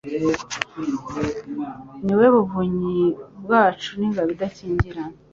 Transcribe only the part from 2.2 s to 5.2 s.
buvunyi bwacu n’ingabo idukingira